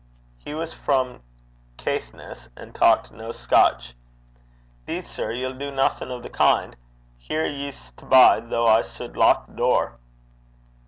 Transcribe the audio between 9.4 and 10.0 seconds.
the door.'